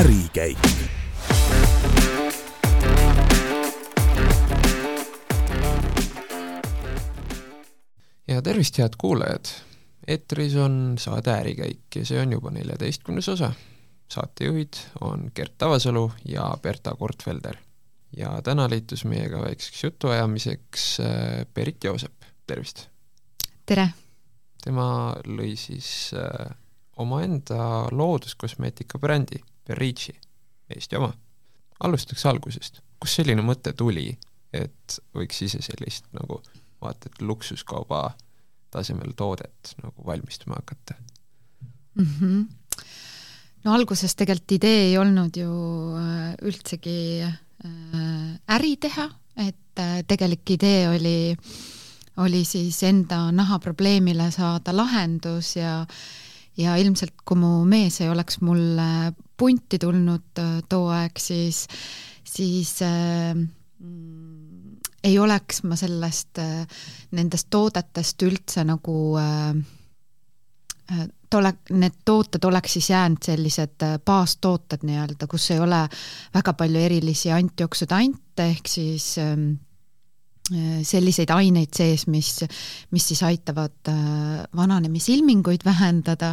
[0.00, 0.58] ärikäik.
[8.28, 9.44] ja tervist, head kuulajad!
[10.08, 13.52] eetris on saade Ärikäik ja see on juba neljateistkümnes osa.
[14.08, 17.56] saatejuhid on Gert Tavasalu ja Berta Kortfelder.
[18.16, 22.86] ja täna liitus meiega väikseks jutuajamiseks äh, Berit Joosep, tervist!
[23.66, 23.88] tere!
[24.64, 26.56] tema lõi siis äh,
[26.96, 30.14] omaenda looduskosmeetika brändi Berici,
[30.70, 31.12] Eesti oma.
[31.80, 34.18] alustaks algusest, kust selline mõte tuli,
[34.52, 36.40] et võiks ise sellist nagu
[36.80, 38.10] vaata et luksuskauba
[38.70, 40.94] tasemel toodet nagu valmistama hakata
[41.94, 42.06] mm?
[42.06, 42.46] -hmm.
[43.64, 45.50] no alguses tegelikult idee ei olnud ju
[45.96, 51.36] äh, üldsegi äh, äri teha, et äh, tegelik idee oli,
[52.16, 55.86] oli siis enda nahaprobleemile saada lahendus ja
[56.60, 61.64] ja ilmselt, kui mu mees ei oleks mulle punti tulnud too aeg, siis,
[62.28, 63.34] siis äh,
[65.04, 66.66] ei oleks ma sellest, äh,
[67.16, 69.54] nendest toodetest üldse nagu äh,
[70.92, 75.84] äh, tole, need tooted oleks siis jäänud sellised baastooted nii-öelda, kus ei ole
[76.34, 79.52] väga palju erilisi antioksüdante, ehk siis ähm,
[80.86, 82.32] selliseid aineid sees, mis,
[82.90, 83.90] mis siis aitavad
[84.56, 86.32] vananemisilminguid vähendada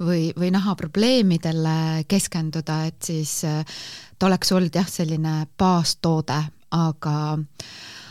[0.00, 6.40] või, või nahaprobleemidele keskenduda, et siis ta oleks olnud jah, selline baastoode,
[6.78, 7.68] aga äh,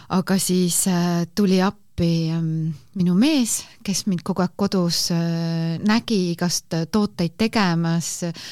[0.10, 6.32] aga siis äh, tuli appi ähm, minu mees, kes mind kogu aeg kodus äh, nägi
[6.34, 8.46] igast tooteid tegemas äh,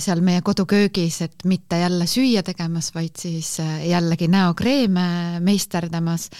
[0.00, 6.30] seal meie koduköögis, et mitte jälle süüa tegemas, vaid siis jällegi näokreeme meisterdamas,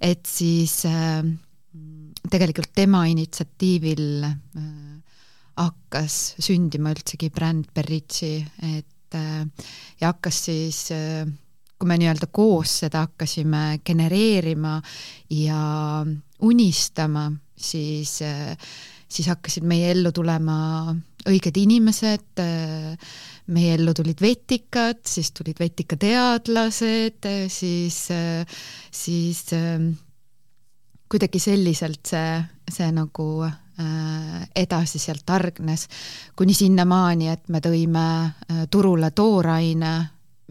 [0.00, 0.80] et siis
[2.30, 4.24] tegelikult tema initsiatiivil
[5.60, 8.38] hakkas sündima üldsegi bränd Berritsi,
[8.74, 9.18] et
[10.00, 10.84] ja hakkas siis
[11.80, 14.74] kui me nii-öelda koos seda hakkasime genereerima
[15.32, 15.60] ja
[16.44, 18.18] unistama, siis,
[19.08, 20.58] siis hakkasid meie ellu tulema
[21.28, 22.42] õiged inimesed,
[23.50, 27.98] meie ellu tulid vetikad, siis tulid vetikateadlased, siis,
[29.02, 29.42] siis
[31.10, 32.34] kuidagi selliselt see,
[32.70, 33.28] see nagu
[34.56, 35.86] edasi sealt hargnes,
[36.36, 38.06] kuni sinnamaani, et me tõime
[38.70, 39.94] turule tooraine,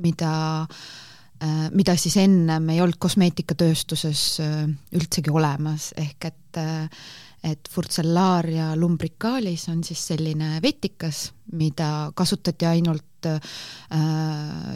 [0.03, 0.81] mida äh,
[1.40, 7.06] Äh, mida siis ennem ei olnud kosmeetikatööstuses äh, üldsegi olemas, ehk et äh,
[7.44, 13.40] et Furcellaria lumbricalis on siis selline vetikas, mida kasutati ainult äh,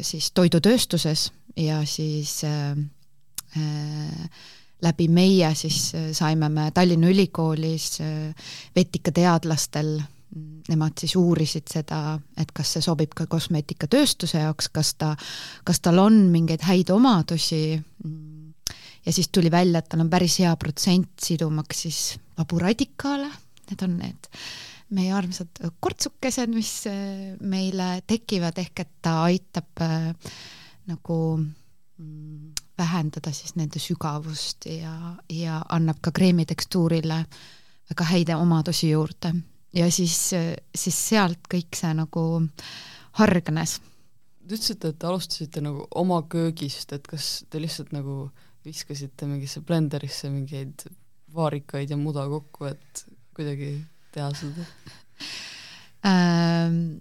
[0.02, 2.78] siis toidutööstuses ja siis äh,
[4.84, 10.02] läbi meie siis saime me Tallinna Ülikoolis äh, vetikateadlastel.
[10.70, 15.12] Nemad siis uurisid seda, et kas see sobib ka kosmeetikatööstuse jaoks, kas ta,
[15.68, 17.76] kas tal on mingeid häid omadusi
[19.06, 22.02] ja siis tuli välja, et tal on päris hea protsent sidumaks siis
[22.38, 23.32] vaburadikaale,
[23.70, 24.30] need on need
[24.94, 30.12] meie armsad kortsukesed, mis äh, meile tekivad, ehk et ta aitab äh,
[30.92, 37.24] nagu mm, vähendada siis nende sügavust ja, ja annab ka kreemi tekstuurile
[37.90, 39.34] väga häid omadusi juurde
[39.74, 40.18] ja siis,
[40.76, 42.24] siis sealt kõik see nagu
[43.20, 43.80] hargnes.
[44.44, 48.28] Te ütlesite, et te alustasite nagu oma köögist, et kas te lihtsalt nagu
[48.66, 50.86] viskasite mingisse blenderisse mingeid
[51.34, 53.74] vaarikaid ja muda kokku, et kuidagi
[54.14, 54.68] teha seda
[56.10, 57.00] ähm,?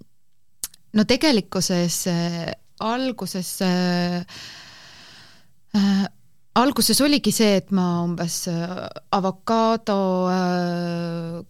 [0.93, 4.25] no tegelikkuses äh, alguses äh,
[5.77, 6.09] äh,
[6.55, 8.43] alguses oligi see, et ma umbes
[9.17, 9.99] avokaado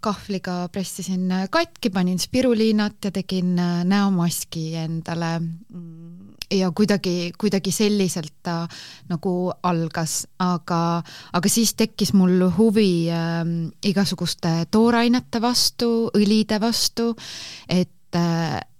[0.03, 3.56] kahvliga pressisin katki, panin spiruliinat ja tegin
[3.91, 5.33] näomaski endale.
[6.52, 8.62] Ja kuidagi, kuidagi selliselt ta
[9.10, 11.02] nagu algas, aga,
[11.32, 13.40] aga siis tekkis mul huvi äh,
[13.88, 17.12] igasuguste toorainete vastu, õlide vastu,
[17.69, 18.20] et,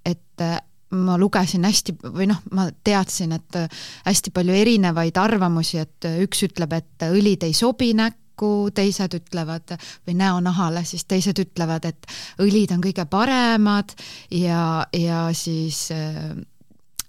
[0.05, 0.47] et
[0.93, 3.61] ma lugesin hästi või noh, ma teadsin, et
[4.07, 9.75] hästi palju erinevaid arvamusi, et üks ütleb, et õlid ei sobi näkku, teised ütlevad
[10.07, 13.95] või näonahale, siis teised ütlevad, et õlid on kõige paremad
[14.31, 15.87] ja, ja siis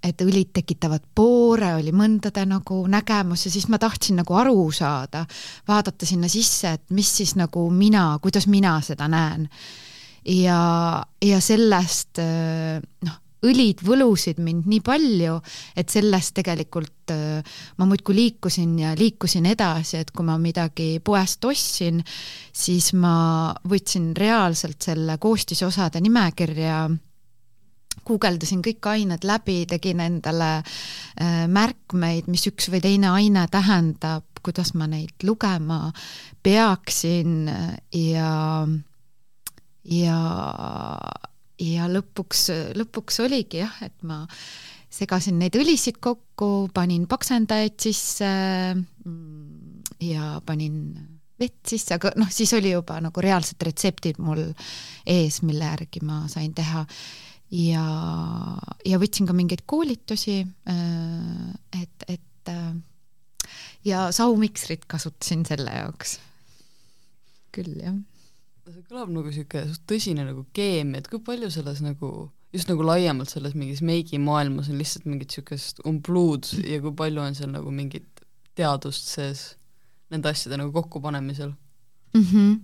[0.03, 5.25] et õlid tekitavad poore, oli mõndade nagu nägemus ja siis ma tahtsin nagu aru saada,
[5.67, 9.49] vaadata sinna sisse, et mis siis nagu mina, kuidas mina seda näen.
[10.25, 15.37] ja, ja sellest noh, õlid võlusid mind nii palju,
[15.75, 21.43] et sellest tegelikult äh, ma muudkui liikusin ja liikusin edasi, et kui ma midagi poest
[21.45, 22.01] ostsin,
[22.53, 26.85] siis ma võtsin reaalselt selle koostisosade nimekirja
[28.07, 34.73] guugeldasin kõik ained läbi, tegin endale äh, märkmeid, mis üks või teine aine tähendab, kuidas
[34.75, 35.87] ma neid lugema
[36.43, 37.47] peaksin
[37.95, 38.33] ja,
[39.87, 40.19] ja,
[41.63, 44.25] ja lõpuks, lõpuks oligi jah, et ma
[44.93, 48.29] segasin neid õlisid kokku, panin paksendajaid sisse
[48.75, 50.77] mm, ja panin
[51.39, 54.45] vett sisse, aga noh, siis oli juba nagu reaalsed retseptid mul
[55.09, 56.83] ees, mille järgi ma sain teha
[57.53, 57.85] ja,
[58.87, 62.73] ja võtsin ka mingeid koolitusi, äh, et, et äh,
[63.85, 66.19] ja saumiksrit kasutasin selle jaoks.
[67.53, 67.97] küll, jah.
[68.65, 73.29] see kõlab nagu niisugune tõsine nagu keemia, et kui palju selles nagu, just nagu laiemalt
[73.29, 78.09] selles mingis meigimaailmas on lihtsalt mingit niisugust umbluud ja kui palju on seal nagu mingit
[78.57, 79.53] teadust sees
[80.13, 81.51] nende asjade nagu kokkupanemisel
[82.13, 82.23] mm?
[82.23, 82.61] -hmm.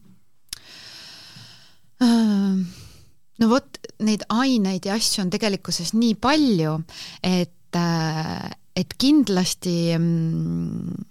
[3.39, 6.75] No vot, neid aineid ja asju on tegelikkuses nii palju,
[7.23, 11.07] et, äh, et kindlasti, mm,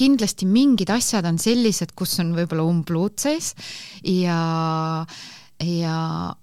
[0.00, 3.54] kindlasti mingid asjad on sellised, kus on võib-olla umbluud sees
[4.04, 4.40] ja
[5.60, 5.96] ja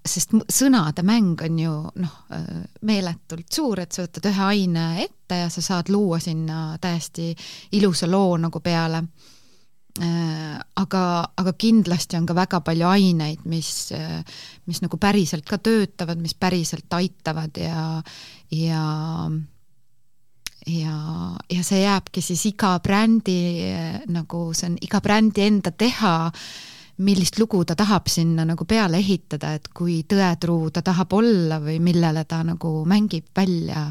[0.06, 2.44] sest sõnade mäng on ju noh, äh,
[2.86, 7.32] meeletult suur, et sa võtad ühe aine ette ja sa saad luua sinna täiesti
[7.78, 9.02] ilusa loo nagu peale
[9.98, 11.02] aga,
[11.36, 13.90] aga kindlasti on ka väga palju aineid, mis,
[14.66, 17.84] mis nagu päriselt ka töötavad, mis päriselt aitavad ja,
[18.54, 18.82] ja
[20.68, 20.94] ja,
[21.50, 23.38] ja see jääbki siis iga brändi
[24.12, 26.30] nagu see on iga brändi enda teha,
[27.04, 31.78] millist lugu ta tahab sinna nagu peale ehitada, et kui tõetruu ta tahab olla või
[31.82, 33.90] millele ta nagu mängib välja.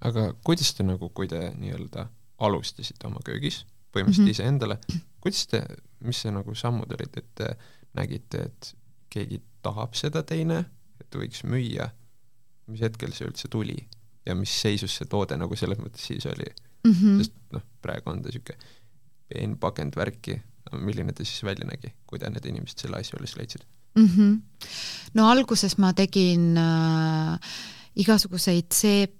[0.00, 2.08] aga kuidas te nagu, kui te nii-öelda
[2.40, 4.30] alustasite oma köögis põhimõtteliselt mm -hmm.
[4.30, 4.78] iseendale.
[5.20, 5.62] kuidas te,
[6.00, 7.54] mis see nagu sammud olid, et te
[7.94, 8.74] nägite, et
[9.10, 10.64] keegi tahab seda teine,
[11.00, 11.90] et võiks müüa,
[12.70, 13.78] mis hetkel see üldse tuli
[14.26, 16.46] ja mis seisus see toode nagu selles mõttes siis oli
[16.84, 16.92] mm?
[16.92, 17.18] -hmm.
[17.18, 18.58] sest noh, praegu on ta niisugune
[19.30, 20.40] peen pakend värki,
[20.72, 23.64] milline ta siis välja nägi, kui te need inimesed selle asja üles leidsid
[23.94, 24.06] mm?
[24.06, 24.68] -hmm.
[25.14, 27.38] no alguses ma tegin äh,
[27.96, 29.19] igasuguseid seep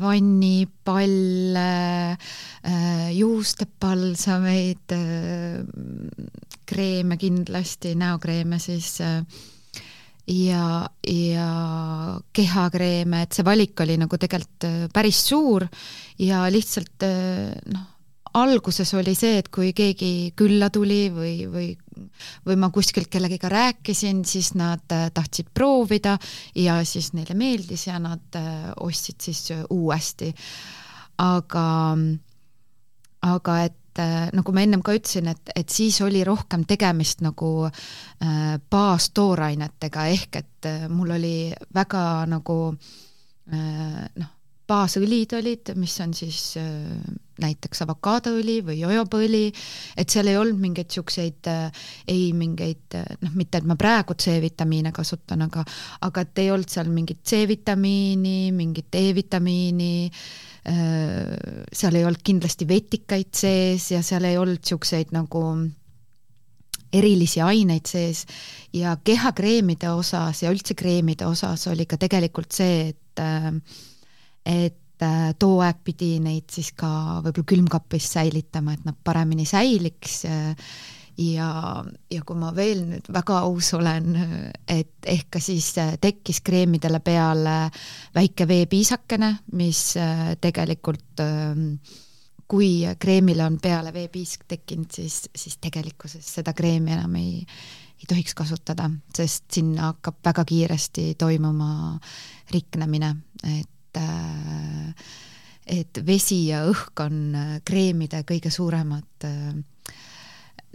[0.00, 1.60] vannipalle,
[2.66, 5.64] äh, juustepalsameid, äh,
[6.66, 9.24] kreeme kindlasti, näokreeme siis äh,
[10.26, 15.66] ja, ja kehakreeme, et see valik oli nagu tegelikult päris suur
[16.18, 17.06] ja lihtsalt
[17.72, 17.86] noh,
[18.34, 21.70] alguses oli see, et kui keegi külla tuli või, või
[22.46, 26.16] või ma kuskilt kellegiga rääkisin, siis nad äh, tahtsid proovida
[26.54, 30.34] ja siis neile meeldis ja nad äh, ostsid siis äh, uuesti.
[31.18, 31.96] aga,
[33.22, 33.82] aga et
[34.36, 40.40] nagu ma ennem ka ütlesin, et, et siis oli rohkem tegemist nagu äh, baastoorainetega, ehk
[40.42, 41.36] et äh, mul oli
[41.74, 44.32] väga nagu äh, noh,
[44.68, 46.92] baasõlid olid, mis on siis äh,
[47.42, 49.44] näiteks avokaadoõli või jojobaõli,
[49.96, 54.16] et seal ei olnud mingeid niisuguseid, äh, ei mingeid äh, noh, mitte et ma praegu
[54.18, 55.64] C-vitamiine kasutan, aga
[56.06, 59.94] aga et ei olnud seal mingit C-vitamiini, mingit E-vitamiini,
[60.66, 65.42] seal ei olnud kindlasti vetikaid sees ja seal ei olnud niisuguseid nagu
[66.92, 68.24] erilisi aineid sees.
[68.72, 73.22] Ja kehakreemide osas ja üldse kreemide osas oli ka tegelikult see, et
[74.46, 80.22] et äh, too aeg pidi neid siis ka võib-olla külmkapis säilitama, et nad paremini säiliks
[81.18, 81.50] ja,
[82.10, 84.10] ja kui ma veel nüüd väga aus olen,
[84.68, 87.56] et ehk ka siis äh, tekkis kreemidele peale
[88.14, 91.70] väike veepiisakene, mis äh, tegelikult ähm,
[92.46, 97.40] kui kreemile on peale veepiisk tekkinud, siis, siis tegelikkuses seda kreemi enam ei,
[97.96, 101.96] ei tohiks kasutada, sest sinna hakkab väga kiiresti toimuma
[102.52, 105.04] riknemine, et et
[105.66, 107.16] et vesi ja õhk on
[107.66, 109.26] kreemide kõige suuremad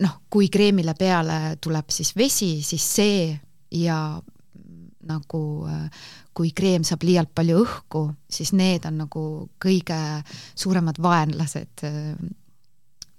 [0.04, 3.22] noh, kui kreemile peale tuleb siis vesi, siis see
[3.80, 3.98] ja
[5.08, 5.42] nagu
[6.36, 9.24] kui kreem saab liialt palju õhku, siis need on nagu
[9.62, 9.98] kõige
[10.56, 11.86] suuremad vaenlased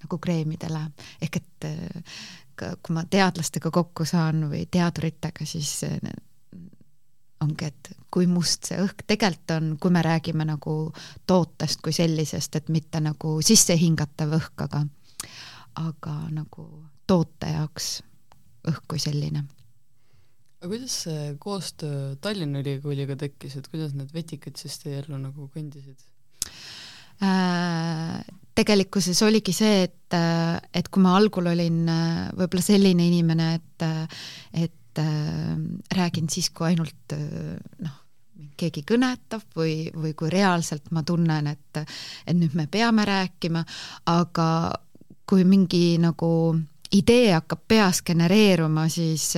[0.02, 0.84] nagu kreemidele,
[1.22, 1.66] ehk et
[2.82, 5.82] kui ma teadlastega kokku saan või teaduritega, siis
[7.42, 10.76] ongi, et kui must see õhk tegelikult on, kui me räägime nagu
[11.26, 14.84] tootest kui sellisest, et mitte nagu sissehingatav õhk, aga
[15.80, 16.66] aga nagu
[17.08, 18.02] toote jaoks
[18.68, 19.44] õhk kui selline.
[20.60, 25.48] aga kuidas see koostöö Tallinna Ülikooliga tekkis, et kuidas need vetikad siis teie ellu nagu
[25.54, 25.98] kõndisid
[27.24, 28.22] äh,?
[28.54, 30.14] tegelikkuses oligi see, et,
[30.76, 33.86] et kui ma algul olin äh, võib-olla selline inimene, et,
[34.52, 35.56] et äh,
[35.96, 37.98] räägin siis, kui ainult äh, noh,
[38.58, 41.82] keegi kõnetab või, või kui reaalselt ma tunnen, et,
[42.26, 43.62] et nüüd me peame rääkima,
[44.12, 44.48] aga
[45.28, 46.30] kui mingi nagu
[46.92, 49.30] idee hakkab peas genereeruma, siis,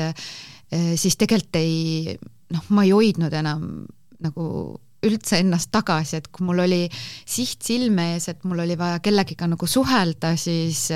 [0.98, 2.16] siis tegelikult ei,
[2.50, 3.84] noh, ma ei hoidnud enam
[4.24, 4.46] nagu
[5.04, 9.48] üldse ennast tagasi, et kui mul oli siht silme ees, et mul oli vaja kellegiga
[9.50, 10.86] nagu suhelda, siis,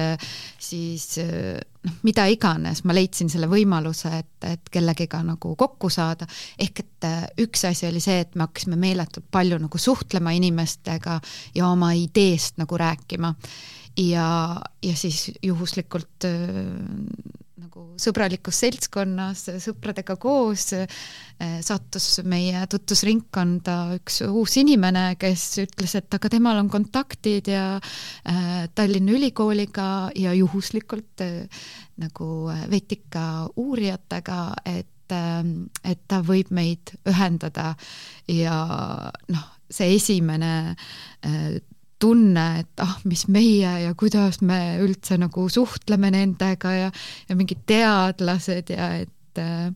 [0.58, 6.26] siis noh, mida iganes, ma leidsin selle võimaluse, et, et kellegiga nagu kokku saada.
[6.58, 7.08] ehk et
[7.44, 11.20] üks asi oli see, et me hakkasime meeletult palju nagu suhtlema inimestega
[11.54, 13.34] ja oma ideest nagu rääkima.
[13.98, 14.28] ja,
[14.82, 16.28] ja siis juhuslikult
[17.58, 20.86] nagu sõbralikus seltskonnas, sõpradega koos eh,
[21.64, 28.68] sattus meie tutvusringkonda üks uus inimene, kes ütles, et aga temal on kontaktid ja äh,
[28.74, 29.88] Tallinna Ülikooliga
[30.18, 31.64] ja juhuslikult äh,
[31.98, 32.30] nagu
[32.70, 37.70] vetika uurijatega, et et ta võib meid ühendada.
[38.28, 38.58] Ja
[39.32, 40.50] noh, see esimene
[41.98, 46.90] tunne, et ah, mis meie ja kuidas me üldse nagu suhtleme nendega ja,
[47.28, 49.72] ja mingid teadlased ja et äh,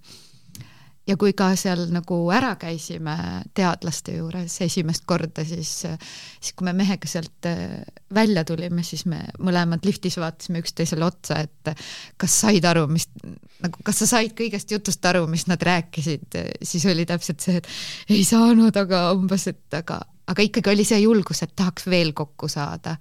[1.06, 3.14] ja kui ka seal nagu ära käisime
[3.56, 7.80] teadlaste juures esimest korda, siis, siis kui me mehega sealt äh,
[8.14, 11.72] välja tulime, siis me mõlemad liftis vaatasime üksteisele otsa, et
[12.20, 16.86] kas said aru, mis nagu, kas sa said kõigest jutust aru, mis nad rääkisid, siis
[16.90, 21.42] oli täpselt see, et ei saanud, aga umbes, et aga, aga ikkagi oli see julgus,
[21.42, 22.96] et tahaks veel kokku saada.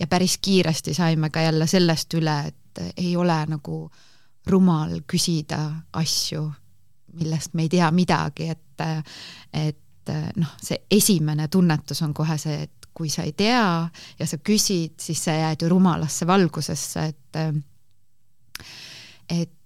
[0.00, 3.90] ja päris kiiresti saime ka jälle sellest üle, et ei ole nagu
[4.46, 6.52] rumal küsida asju,
[7.12, 8.84] millest me ei tea midagi, et,
[9.52, 13.88] et noh, see esimene tunnetus on kohe see, et kui sa ei tea
[14.18, 17.42] ja sa küsid, siis sa jääd ju rumalasse valgusesse, et
[19.30, 19.58] et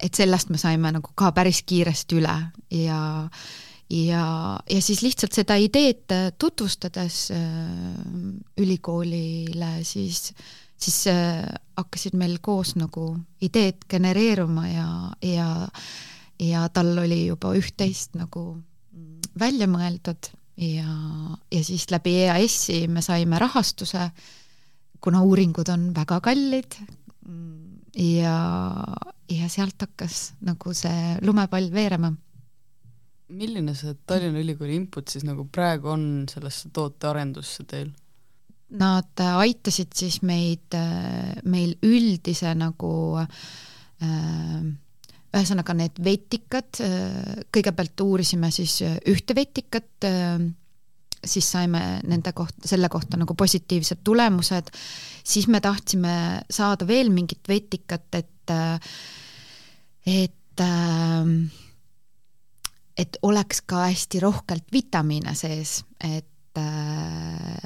[0.00, 2.34] et sellest me saime nagu ka päris kiiresti üle
[2.70, 2.98] ja
[3.90, 4.26] ja,
[4.70, 7.42] ja siis lihtsalt seda ideed tutvustades äh,
[8.58, 10.32] ülikoolile, siis,
[10.76, 11.44] siis äh,
[11.76, 13.12] hakkasid meil koos nagu
[13.42, 14.88] ideed genereeruma ja,
[15.22, 15.50] ja,
[16.42, 18.56] ja tal oli juba üht-teist nagu
[19.38, 20.32] välja mõeldud.
[20.56, 20.88] Ja,
[21.52, 24.06] ja siis läbi EAS-i me saime rahastuse,
[25.04, 26.78] kuna uuringud on väga kallid.
[27.96, 28.38] Ja,
[29.28, 32.10] ja sealt hakkas nagu see lumepall veerema
[33.28, 37.90] milline see Tallinna Ülikooli input siis nagu praegu on sellesse tootearendusse teil?
[38.76, 40.74] Nad aitasid siis meid,
[41.46, 42.90] meil üldise nagu
[43.22, 44.66] äh,
[45.36, 46.80] ühesõnaga need vetikad,
[47.52, 50.06] kõigepealt uurisime siis ühte vetikat,
[51.26, 54.72] siis saime nende kohta, selle kohta nagu positiivsed tulemused,
[55.26, 56.16] siis me tahtsime
[56.50, 58.54] saada veel mingit vetikat, et,
[60.06, 61.32] et äh,
[62.96, 67.56] et oleks ka hästi rohkelt vitamiine sees, et äh,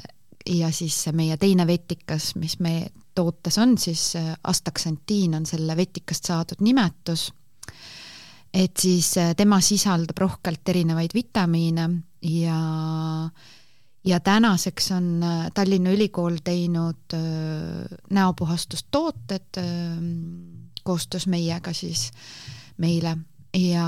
[0.49, 6.27] ja siis meie teine vetikas, mis meie tootes on, siis äh, astaksantiin on selle vetikast
[6.31, 7.29] saadud nimetus,
[8.53, 11.89] et siis äh, tema sisaldab rohkelt erinevaid vitamiine
[12.27, 12.59] ja
[14.03, 15.21] ja tänaseks on
[15.53, 17.13] Tallinna Ülikool teinud
[18.09, 19.59] näopuhastustooted
[20.83, 22.11] koostöös meiega siis
[22.77, 23.17] meile.
[23.53, 23.87] Ja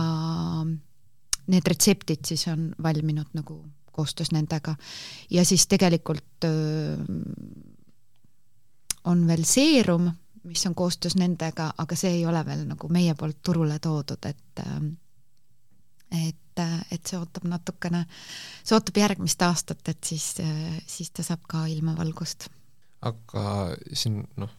[1.48, 3.60] need retseptid siis on valminud nagu
[3.92, 4.76] koostöös nendega
[5.30, 6.98] ja siis tegelikult öö,
[9.04, 10.12] on veel seerum,
[10.44, 14.64] mis on koostöös nendega, aga see ei ole veel nagu meie poolt turule toodud, et
[16.14, 18.04] et, et see ootab natukene,
[18.64, 20.36] see ootab järgmist aastat, et siis,
[20.88, 22.50] siis ta saab ka ilmavalgust.
[23.02, 23.46] aga
[23.94, 24.52] siin noh,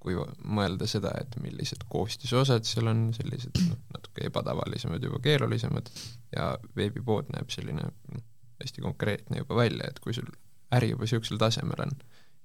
[0.00, 0.16] kui
[0.48, 5.90] mõelda seda, et millised koostisosad seal on, sellised noh, natuke ebatavalisemad, juba keerulisemad,
[6.36, 8.24] ja veebipood näeb selline noh,
[8.60, 10.28] hästi konkreetne juba välja, et kui sul
[10.76, 11.94] äri juba niisugusel tasemel on,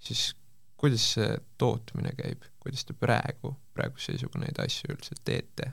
[0.04, 0.30] siis
[0.80, 1.32] kuidas see
[1.62, 5.72] tootmine käib, kuidas te praegu, praeguse seisuga neid asju üldse teete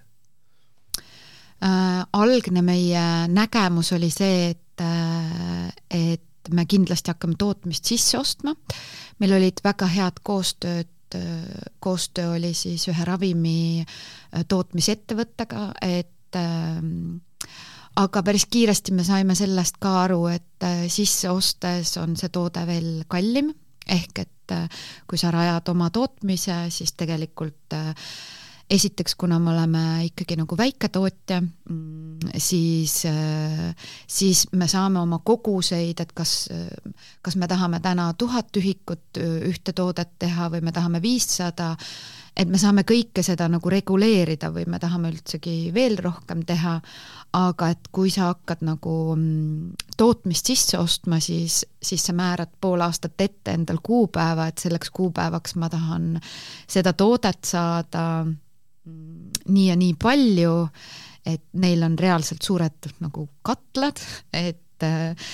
[1.62, 2.02] äh,?
[2.12, 8.54] algne meie nägemus oli see, et, äh, et me kindlasti hakkame tootmist sisse ostma,
[9.22, 10.90] meil olid väga head koostööd
[11.80, 17.18] koostöö oli siis ühe ravimi äh, tootmisettevõttega, et ähm,
[17.96, 22.66] aga päris kiiresti me saime sellest ka aru, et äh, sisse ostes on see toode
[22.68, 23.52] veel kallim,
[23.86, 24.30] ehk et
[25.08, 27.94] kui sa rajad oma tootmise, siis tegelikult äh,
[28.72, 33.74] esiteks, kuna me oleme ikkagi nagu väiketootja, mm, siis, äh,
[34.06, 36.48] siis me saame oma koguseid, et kas,
[37.22, 41.74] kas me tahame täna tuhat ühikut ühte toodet teha või me tahame viissada,
[42.36, 46.78] et me saame kõike seda nagu reguleerida või me tahame üldsegi veel rohkem teha,
[47.36, 52.80] aga et kui sa hakkad nagu mm, tootmist sisse ostma, siis, siis sa määrad pool
[52.84, 56.16] aastat ette endal kuupäeva, et selleks kuupäevaks ma tahan
[56.68, 58.24] seda toodet saada
[58.86, 60.56] nii ja nii palju,
[61.26, 64.00] et neil on reaalselt suured nagu katlad,
[64.34, 65.30] et eh,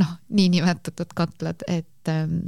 [0.00, 2.42] noh, niinimetatud katlad, et ähm,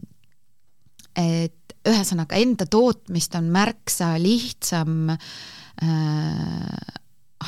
[1.15, 5.89] et ühesõnaga enda tootmist on märksa lihtsam äh,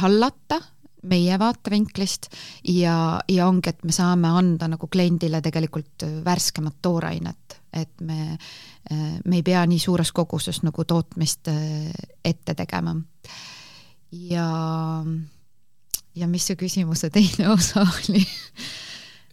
[0.00, 0.60] hallata
[1.08, 2.30] meie vaatevinklist
[2.72, 8.36] ja, ja ongi, et me saame anda nagu kliendile tegelikult värskemat toorainet, et me,
[9.24, 11.92] me ei pea nii suures koguses nagu tootmist äh,
[12.24, 12.96] ette tegema.
[14.12, 14.48] ja,
[16.14, 18.24] ja mis su küsimuse teine osa oli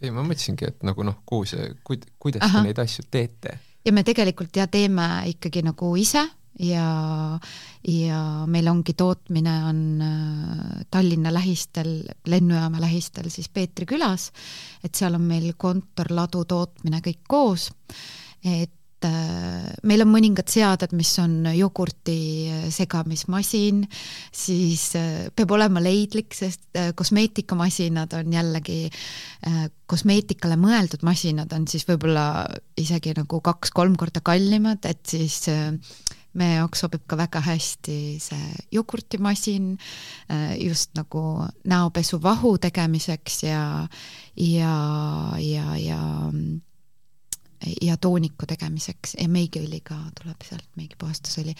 [0.04, 2.60] ei, ma mõtlesingi, et nagu noh, kuhu see, kuid-, kuidas Aha.
[2.60, 3.58] te neid asju teete?
[3.84, 6.24] ja me tegelikult ja teeme ikkagi nagu ise
[6.60, 7.38] ja,
[7.88, 8.20] ja
[8.50, 11.96] meil ongi tootmine on äh, Tallinna lähistel,
[12.26, 14.30] lennujaama lähistel siis Peetri külas,
[14.84, 17.70] et seal on meil kontor, ladu, tootmine kõik koos,
[18.44, 18.72] et
[19.04, 22.16] Äh, meil on mõningad seaded, mis on jogurti
[22.48, 23.82] äh, segamismasin,
[24.32, 24.86] siis
[25.36, 26.62] peab olema leidlik, sest
[26.96, 28.78] kosmeetikamasinad on jällegi,
[29.90, 32.46] kosmeetikale mõeldud masinad on siis võib-olla
[32.80, 35.42] isegi nagu kaks-kolm korda kallimad, et siis
[36.38, 39.74] meie jaoks sobib ka väga hästi see jogurtimasin
[40.60, 43.64] just nagu näopesuvahu tegemiseks ja,
[44.36, 44.76] ja,
[45.38, 46.00] ja, ja
[47.82, 51.54] ja tooniku tegemiseks ja meigiõliga tuleb sealt meigipuhastusõli.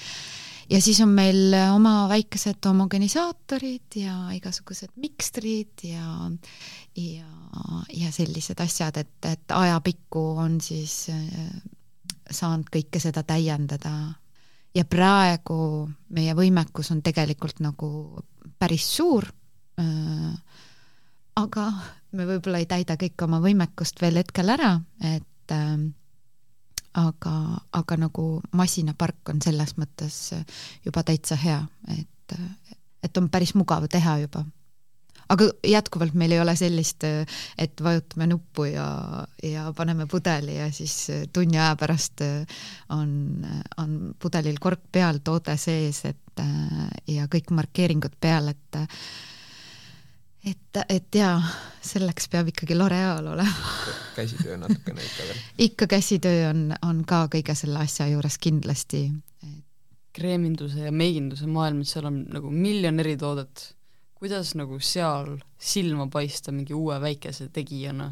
[0.70, 6.30] ja siis on meil oma väikesed homogenisaatorid ja igasugused mikstrid ja,
[6.96, 7.30] ja,
[7.92, 11.48] ja sellised asjad, et, et ajapikku on siis äh,
[12.30, 14.14] saanud kõike seda täiendada.
[14.74, 17.88] Ja praegu meie võimekus on tegelikult nagu
[18.58, 19.28] päris suur
[19.80, 20.32] äh,
[21.38, 21.66] aga
[22.14, 25.76] me võib-olla ei täida kõike oma võimekust veel hetkel ära, et äh,
[27.00, 27.34] aga,
[27.74, 30.18] aga nagu masinapark on selles mõttes
[30.86, 31.60] juba täitsa hea,
[31.98, 32.36] et,
[33.02, 34.44] et on päris mugav teha juba.
[35.28, 37.06] Aga jätkuvalt meil ei ole sellist,
[37.58, 38.88] et vajutame nuppu ja,
[39.42, 40.96] ja paneme pudeli ja siis
[41.32, 42.24] tunni aja pärast
[42.94, 43.14] on,
[43.78, 46.44] on pudelil kork peal, toode sees, et
[47.08, 48.82] ja kõik markeeringud peal, et
[50.44, 51.38] et, et jaa,
[51.84, 55.38] selleks peab ikkagi L'Oreal olema käsitöö natukene ikka veel?
[55.58, 59.06] ikka käsitöö on, on ka kõige selle asja juures kindlasti.
[60.14, 63.74] kreeminduse ja meiginduse maailmas, seal on nagu miljon eri toodet.
[64.24, 68.06] Kuidas nagu seal silma paista mingi uue väikese tegijana?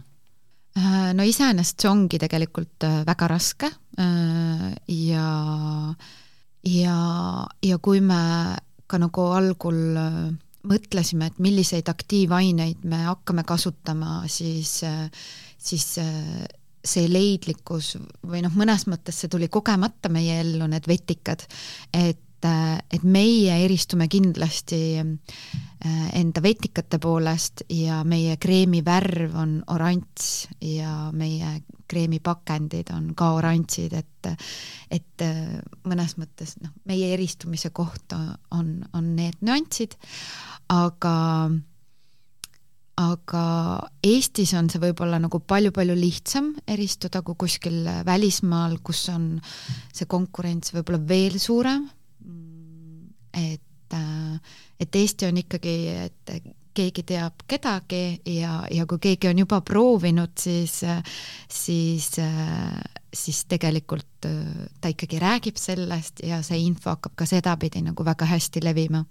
[0.77, 3.71] Äh, no iseenesest see ongi tegelikult äh, väga raske
[4.01, 5.29] äh, ja,
[6.69, 6.97] ja,
[7.65, 8.21] ja kui me
[8.85, 9.79] ka nagu algul
[10.69, 14.83] mõtlesime, et milliseid aktiivaineid me hakkame kasutama, siis,
[15.57, 17.95] siis see leidlikkus
[18.29, 21.49] või noh, mõnes mõttes see tuli kogemata meie ellu, need vetikad,
[21.97, 30.29] et et meie eristume kindlasti enda vetikate poolest ja meie kreemi värv on oranž
[30.63, 31.57] ja meie
[31.91, 34.31] kreemipakendid on ka oranžid, et
[34.93, 35.25] et
[35.89, 39.99] mõnes mõttes noh, meie eristumise koht on, on need nüansid,
[40.71, 41.17] aga
[43.01, 43.43] aga
[44.05, 49.35] Eestis on see võib-olla nagu palju-palju lihtsam eristuda kui kuskil välismaal, kus on
[49.93, 51.89] see konkurents võib-olla veel suurem.
[53.35, 53.97] Et,
[54.81, 56.35] et Eesti on ikkagi, et
[56.73, 60.79] keegi teab kedagi ja, ja kui keegi on juba proovinud, siis,
[61.53, 62.09] siis,
[63.15, 64.29] siis tegelikult
[64.81, 69.05] ta ikkagi räägib sellest ja see info hakkab ka sedapidi nagu väga hästi levima.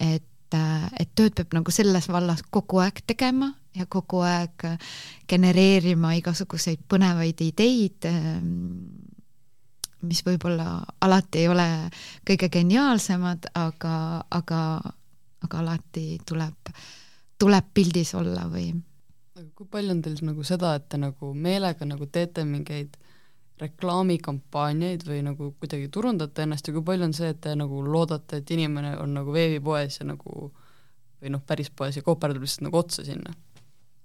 [0.00, 4.66] et et, et tööd peab nagu selles vallas kogu aeg tegema ja kogu aeg
[5.30, 8.08] genereerima igasuguseid põnevaid ideid,
[10.06, 11.66] mis võib-olla alati ei ole
[12.26, 13.96] kõige geniaalsemad, aga,
[14.30, 14.62] aga,
[15.44, 16.72] aga alati tuleb,
[17.40, 18.72] tuleb pildis olla või.
[19.36, 22.96] aga kui palju on teil nagu seda, et te nagu meelega nagu teete mingeid
[23.60, 28.40] reklaamikampaaniaid või nagu kuidagi turundate ennast ja kui palju on see, et te nagu loodate,
[28.40, 30.50] et inimene on nagu veebipoes ja nagu
[31.20, 33.34] või noh, päris poes ja kooperdab lihtsalt nagu otsa sinna?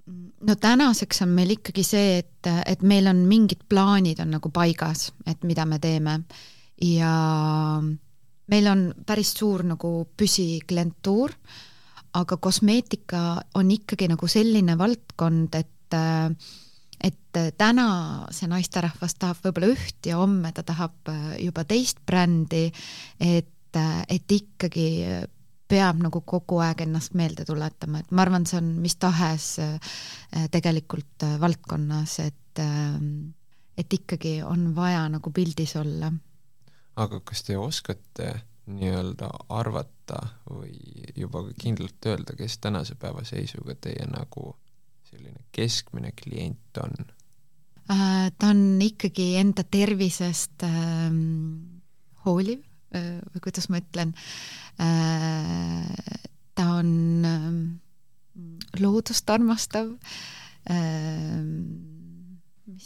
[0.06, 5.10] No tänaseks on meil ikkagi see, et, et meil on mingid plaanid on nagu paigas,
[5.26, 6.20] et mida me teeme.
[6.82, 7.14] Ja
[8.52, 11.34] meil on päris suur nagu püsiklientuur,
[12.16, 13.24] aga kosmeetika
[13.60, 15.72] on ikkagi nagu selline valdkond, et
[17.06, 17.88] et täna
[18.34, 22.70] see naisterahvas tahab võib-olla üht ja homme ta tahab juba teist brändi,
[23.20, 23.78] et,
[24.10, 24.88] et ikkagi
[25.68, 29.48] peab nagu kogu aeg ennast meelde tuletama, et ma arvan, see on mis tahes
[30.54, 32.62] tegelikult valdkonnas, et
[33.76, 36.12] et ikkagi on vaja nagu pildis olla.
[36.96, 38.30] aga kas te oskate
[38.72, 40.78] nii-öelda arvata või
[41.16, 44.56] juba kindlalt öelda, kes tänase päeva seisuga teie nagu
[45.10, 46.96] selline keskmine klient on?
[47.92, 51.12] Äh, ta on ikkagi enda tervisest äh,
[52.26, 52.64] hooliv
[52.96, 54.65] äh, või kuidas ma ütlen äh,,
[56.56, 56.92] ta on
[57.26, 59.94] äh, loodust armastav
[60.70, 61.40] äh,.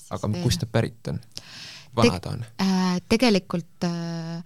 [0.10, 1.20] aga kust ta pärit on?
[1.96, 3.02] vana ta on äh,?
[3.10, 4.44] tegelikult äh,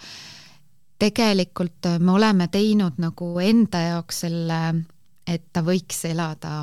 [1.00, 4.60] tegelikult äh, me oleme teinud nagu enda jaoks selle,
[5.28, 6.54] et ta võiks elada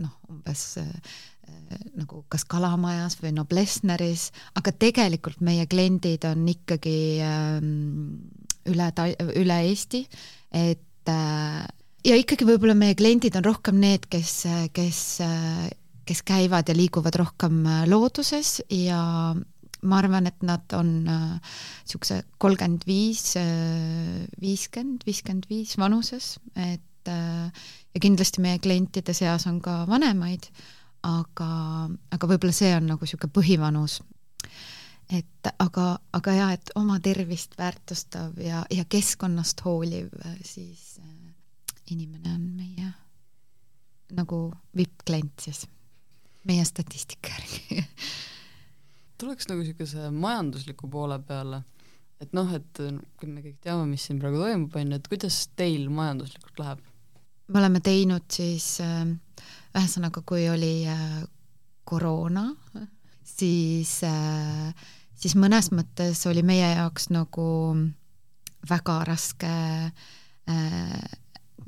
[0.00, 0.90] noh, umbes äh,
[1.98, 7.70] nagu kas Kalamajas või Noblessneris, aga tegelikult meie kliendid on ikkagi ähm,
[8.68, 10.04] üle ta-, üle Eesti,
[10.52, 11.62] et äh,
[12.04, 14.42] ja ikkagi võib-olla meie kliendid on rohkem need, kes,
[14.76, 15.00] kes,
[16.08, 19.00] kes käivad ja liiguvad rohkem looduses ja
[19.82, 27.08] ma arvan, et nad on niisuguse äh, kolmkümmend viis, äh, viiskümmend, viiskümmend viis vanuses, et
[27.08, 27.48] äh,
[27.94, 30.50] ja kindlasti meie klientide seas on ka vanemaid,
[31.06, 31.50] aga,
[32.12, 34.00] aga võib-olla see on nagu niisugune põhivanus.
[35.10, 40.12] Et aga, aga jaa, et oma tervist väärtustav ja, ja keskkonnast hooliv,
[40.46, 41.00] siis
[41.90, 42.92] inimene on meie
[44.14, 44.42] nagu
[44.76, 45.64] vipp-klient siis,
[46.46, 47.82] meie statistika järgi
[49.20, 51.62] tuleks nagu niisuguse majandusliku poole peale,
[52.22, 52.80] et noh, et
[53.26, 56.86] me kõik teame, mis siin praegu toimub, on ju, et kuidas teil majanduslikult läheb?
[57.50, 59.02] me oleme teinud siis äh,
[59.74, 61.20] ühesõnaga, kui oli äh,
[61.88, 62.46] koroona,
[63.26, 64.70] siis äh,,
[65.20, 67.48] siis mõnes mõttes oli meie jaoks nagu
[68.70, 69.54] väga raske
[70.50, 71.18] äh,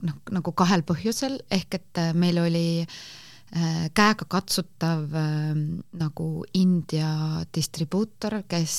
[0.07, 5.53] noh, nagu kahel põhjusel, ehk et äh, meil oli äh, käegakatsutav äh,
[6.01, 8.79] nagu India distribuutor, kes,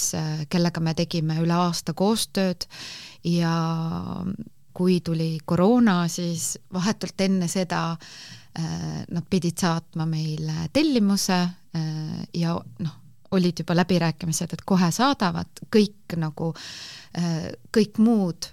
[0.51, 2.67] kellega me tegime üle aasta koostööd.
[3.29, 3.53] Ja
[4.73, 7.93] kui tuli koroona, siis vahetult enne seda
[8.53, 11.37] nad pidid saatma meile tellimuse
[12.37, 12.51] ja
[12.85, 12.97] noh,
[13.33, 16.51] olid juba läbirääkimised, et kohe saadavad, kõik nagu,
[17.73, 18.47] kõik muud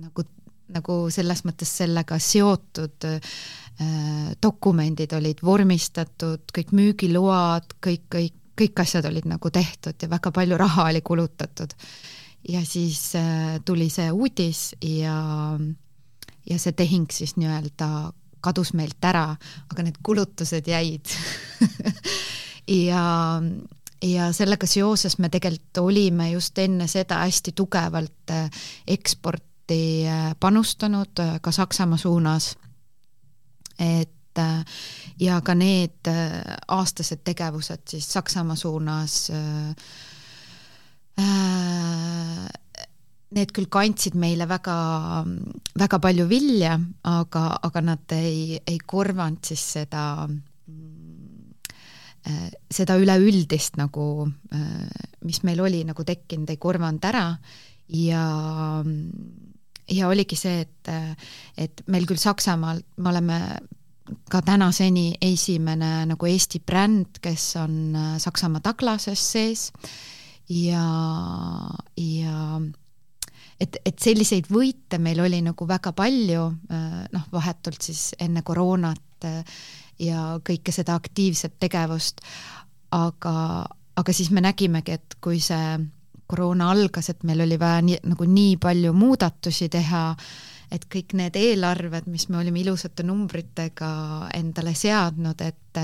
[0.00, 0.24] nagu,
[0.70, 3.10] nagu selles mõttes sellega seotud
[3.80, 10.32] Äh, dokumendid olid vormistatud, kõik müügiload, kõik, kõik, kõik asjad olid nagu tehtud ja väga
[10.36, 11.72] palju raha oli kulutatud.
[12.48, 15.56] ja siis äh, tuli see uudis ja,
[16.50, 18.12] ja see tehing siis nii-öelda
[18.44, 19.36] kadus meilt ära,
[19.72, 21.08] aga need kulutused jäid
[22.70, 23.04] ja,
[24.02, 30.06] ja sellega seoses me tegelikult olime just enne seda hästi tugevalt äh, eksporti
[30.40, 32.56] panustanud ka Saksamaa suunas.
[33.78, 34.64] Et äh,
[35.20, 39.74] ja ka need äh, aastased tegevused siis Saksamaa suunas äh,
[43.30, 44.76] Need küll kandsid meile väga,
[45.78, 46.72] väga palju vilja,
[47.06, 50.02] aga, aga nad ei, ei korvanud siis seda,
[52.70, 54.26] seda üleüldist nagu,
[55.24, 57.24] mis meil oli nagu tekkinud, ei korvanud ära.
[57.88, 58.24] Ja
[59.90, 60.90] ja oligi see, et,
[61.58, 63.38] et meil küll Saksamaal, me oleme
[64.30, 69.68] ka tänaseni esimene nagu Eesti bränd, kes on äh, Saksamaa taglases sees.
[70.50, 70.82] Ja,
[71.96, 72.38] ja
[73.60, 79.28] et, et selliseid võite meil oli nagu väga palju, äh, noh, vahetult siis enne koroonat
[79.28, 79.62] äh,
[80.00, 82.22] ja kõike seda aktiivset tegevust,
[82.96, 83.34] aga,
[83.96, 85.78] aga siis me nägimegi, et kui see
[86.30, 90.04] koroona algas, et meil oli vaja nii, nagu nii palju muudatusi teha,
[90.70, 93.90] et kõik need eelarved, mis me olime ilusate numbritega
[94.38, 95.80] endale seadnud, et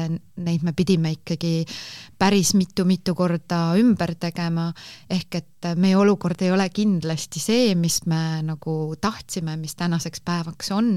[0.46, 1.64] neid me pidime ikkagi
[2.18, 4.68] päris mitu-mitu korda ümber tegema,
[5.10, 10.70] ehk et meie olukord ei ole kindlasti see, mis me nagu tahtsime, mis tänaseks päevaks
[10.78, 10.94] on,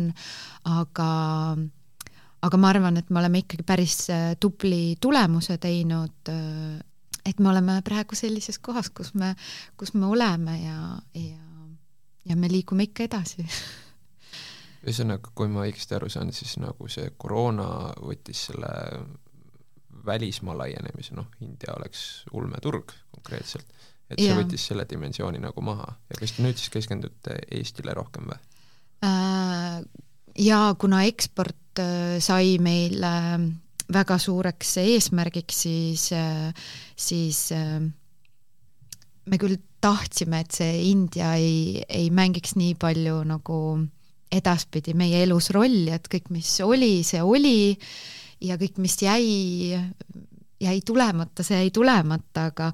[0.70, 1.10] aga
[2.42, 3.98] aga ma arvan, et me oleme ikkagi päris
[4.40, 6.32] tubli tulemuse teinud
[7.26, 9.34] et me oleme praegu sellises kohas, kus me,
[9.78, 10.80] kus me oleme ja,
[11.14, 11.70] ja,
[12.26, 13.46] ja me liigume ikka edasi
[14.86, 17.68] ühesõnaga, kui ma õigesti aru saan, siis nagu see koroona
[18.00, 18.72] võttis selle
[20.06, 23.68] välismaa laienemise, noh, India oleks ulmeturg konkreetselt,
[24.08, 24.38] et see ja.
[24.40, 28.40] võttis selle dimensiooni nagu maha ja kas te nüüd siis keskendute Eestile rohkem või
[29.08, 29.82] äh,?
[30.40, 33.38] Jaa, kuna eksport äh, sai meil äh,
[33.90, 36.04] väga suureks eesmärgiks, siis,
[36.94, 37.40] siis
[39.26, 43.58] me küll tahtsime, et see India ei, ei mängiks nii palju nagu
[44.30, 47.74] edaspidi meie elus rolli, et kõik, mis oli, see oli
[48.46, 49.74] ja kõik, mis jäi,
[50.62, 52.70] jäi tulemata, see jäi tulemata, aga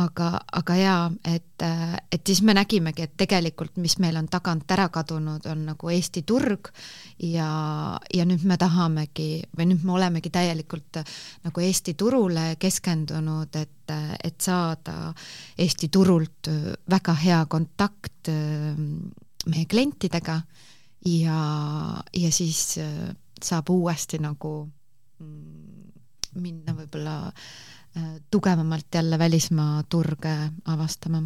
[0.00, 0.28] aga,
[0.60, 1.64] aga jaa, et,
[2.12, 6.22] et siis me nägimegi, et tegelikult, mis meil on tagant ära kadunud, on nagu Eesti
[6.28, 6.70] turg
[7.26, 7.50] ja,
[8.14, 11.00] ja nüüd me tahamegi või nüüd me olemegi täielikult
[11.46, 15.12] nagu Eesti turule keskendunud, et, et saada
[15.58, 16.50] Eesti turult
[16.90, 20.40] väga hea kontakt meie klientidega.
[21.08, 21.36] Ja,
[22.12, 22.74] ja siis
[23.40, 24.50] saab uuesti nagu
[26.36, 27.44] minna võib-olla äh,
[28.30, 31.22] tugevamalt jälle välismaa turge avastama.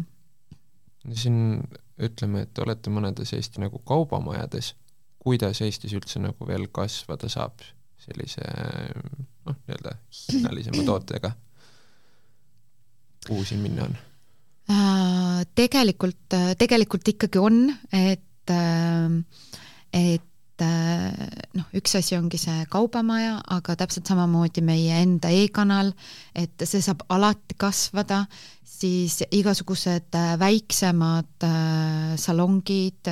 [1.13, 1.61] siin
[2.01, 4.73] ütleme, et olete mõnedes Eesti nagu kaubamajades,
[5.19, 7.61] kuidas Eestis üldse nagu veel kasvada saab
[8.01, 8.43] sellise
[9.45, 9.95] noh, nii-öelda
[10.31, 11.31] hinnalisema tootega?
[13.27, 13.97] kuhu siin minna on?
[14.69, 19.09] Äh, tegelikult, tegelikult ikkagi on, et, äh,
[19.93, 25.91] et äh, noh, üks asi ongi see kaubamaja, aga täpselt samamoodi meie enda e-kanal,
[26.35, 28.23] et see saab alati kasvada,
[28.63, 33.11] siis igasugused äh, väiksemad äh, salongid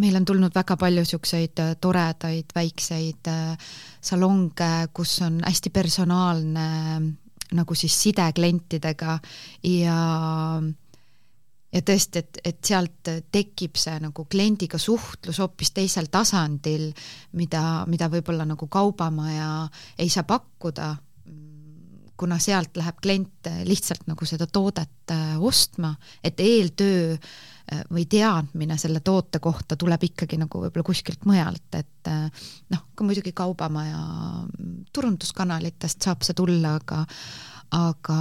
[0.00, 3.28] meil on tulnud väga palju niisuguseid toredaid väikseid
[4.00, 6.68] salonge, kus on hästi personaalne
[7.56, 9.18] nagu siis side klientidega
[9.66, 9.98] ja
[10.58, 10.70] äh,
[11.72, 16.90] ja tõesti, et, et sealt tekib see nagu kliendiga suhtlus hoopis teisel tasandil,
[17.38, 20.94] mida, mida võib-olla nagu kaubamaja ei saa pakkuda,
[22.20, 28.76] kuna sealt läheb klient lihtsalt nagu seda toodet äh, ostma, et eeltöö äh, või teadmine
[28.78, 34.02] selle toote kohta tuleb ikkagi nagu võib-olla kuskilt mujalt, et äh, noh, ka muidugi kaubamaja
[34.92, 37.06] turunduskanalitest saab see tulla, aga
[37.70, 38.18] aga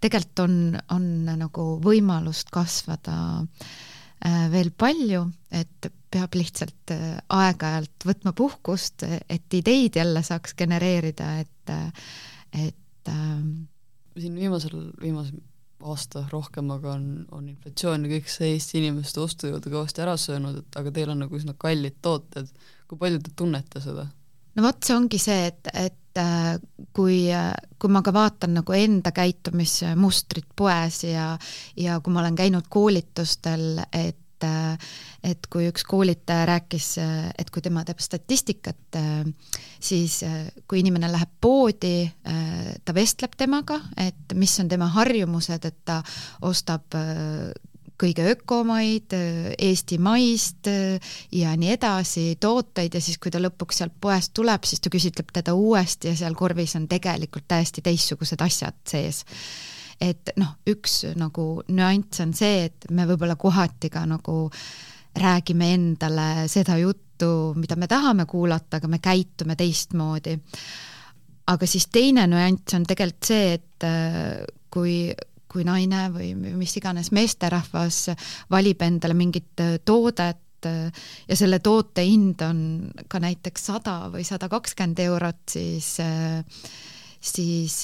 [0.00, 0.54] tegelikult on,
[0.94, 1.08] on
[1.40, 10.00] nagu võimalust kasvada äh, veel palju, et peab lihtsalt äh, aeg-ajalt võtma puhkust, et ideid
[10.00, 11.74] jälle saaks genereerida, et,
[12.52, 13.68] et ähm,
[14.18, 15.40] siin viimasel, viimasel
[15.80, 20.60] aasta rohkem, aga on, on inflatsioon ja kõik see Eesti inimeste ostujõudu kõvasti ära söönud,
[20.60, 22.50] et aga teil on nagu üsna kallid tooted,
[22.88, 24.06] kui palju te tunnete seda?
[24.56, 26.58] No vot, see ongi see, et, et Äh,
[26.92, 27.28] kui,
[27.78, 31.36] kui ma ka vaatan nagu enda käitumismustrit poes ja,
[31.78, 36.86] ja kui ma olen käinud koolitustel, et et kui üks koolitaja rääkis,
[37.36, 38.96] et kui tema teeb statistikat,
[39.76, 40.14] siis
[40.64, 45.98] kui inimene läheb poodi, ta vestleb temaga, et mis on tema harjumused, et ta
[46.48, 46.96] ostab
[48.00, 49.14] kõige ökomaid,
[49.58, 50.70] eestimaist
[51.36, 55.32] ja nii edasi tooteid ja siis, kui ta lõpuks sealt poest tuleb, siis ta küsitleb
[55.34, 59.24] teda uuesti ja seal korvis on tegelikult täiesti teistsugused asjad sees.
[60.00, 64.46] et noh, üks nagu nüanss on see, et me võib-olla kohati ka nagu
[65.20, 70.38] räägime endale seda juttu, mida me tahame kuulata, aga me käitume teistmoodi.
[71.46, 73.88] aga siis teine nüanss on tegelikult see, et
[74.70, 75.10] kui
[75.50, 78.10] kui naine või mis iganes meesterahvas
[78.52, 82.60] valib endale mingit äh, toodet äh, ja selle toote hind on
[83.10, 86.68] ka näiteks sada või sada kakskümmend eurot, siis, äh,
[87.20, 87.82] siis,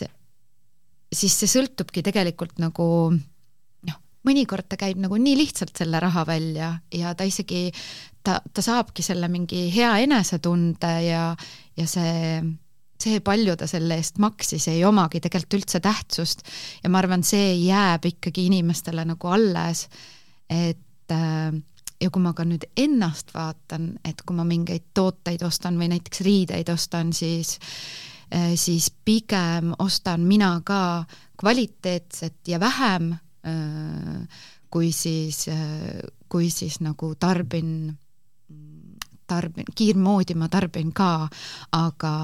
[1.13, 6.75] siis see sõltubki tegelikult nagu noh, mõnikord ta käib nagu nii lihtsalt selle raha välja
[6.95, 7.67] ja ta isegi,
[8.23, 11.27] ta, ta saabki selle mingi hea enesetunde ja,
[11.77, 12.39] ja see
[13.03, 16.45] see, palju ta selle eest maksis, ei omagi tegelikult üldse tähtsust.
[16.83, 19.87] ja ma arvan, see jääb ikkagi inimestele nagu alles,
[20.51, 21.53] et äh,
[22.01, 26.25] ja kui ma ka nüüd ennast vaatan, et kui ma mingeid tooteid ostan või näiteks
[26.27, 27.57] riideid ostan, siis
[28.35, 31.05] äh, siis pigem ostan mina ka
[31.41, 35.47] kvaliteetset ja vähem äh, kui siis,
[36.29, 37.95] kui siis nagu tarbin
[39.29, 41.29] tarbin, kiirmoodi ma tarbin ka,
[41.77, 42.15] aga,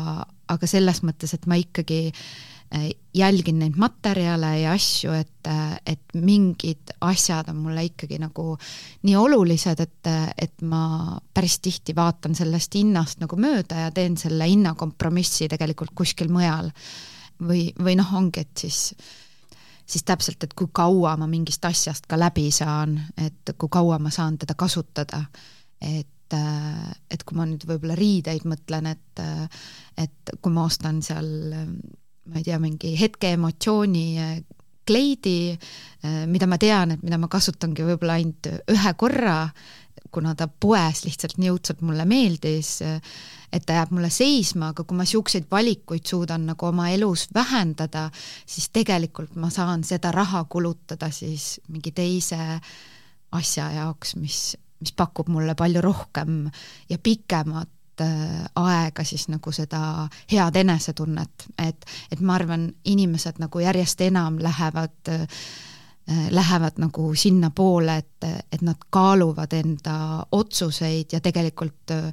[0.49, 5.51] aga selles mõttes, et ma ikkagi äh, jälgin neid materjale ja asju, et,
[5.87, 8.57] et mingid asjad on mulle ikkagi nagu
[9.07, 14.49] nii olulised, et, et ma päris tihti vaatan sellest hinnast nagu mööda ja teen selle
[14.49, 16.73] hinnakompromissi tegelikult kuskil mujal.
[17.43, 18.95] või, või noh, ongi, et siis
[19.93, 24.11] siis täpselt, et kui kaua ma mingist asjast ka läbi saan, et kui kaua ma
[24.11, 25.25] saan teda kasutada,
[25.81, 29.23] et et, kui ma nüüd võib-olla riideid mõtlen, et,
[30.01, 34.07] et kui ma ostan seal, ma ei tea, mingi hetke emotsiooni
[34.87, 35.53] kleidi,
[36.27, 39.37] mida ma tean, et mida ma kasutangi võib-olla ainult ühe korra,
[40.12, 44.97] kuna ta poes lihtsalt nii õudselt mulle meeldis, et ta jääb mulle seisma, aga kui
[44.97, 48.09] ma niisuguseid valikuid suudan nagu oma elus vähendada,
[48.47, 52.40] siis tegelikult ma saan seda raha kulutada siis mingi teise
[53.33, 54.40] asja jaoks, mis,
[54.83, 56.47] mis pakub mulle palju rohkem
[56.90, 63.62] ja pikemat äh, aega siis nagu seda head enesetunnet, et, et ma arvan, inimesed nagu
[63.62, 65.27] järjest enam lähevad äh,
[66.31, 69.97] lähevad nagu sinnapoole, et, et nad kaaluvad enda
[70.33, 72.11] otsuseid ja tegelikult äh,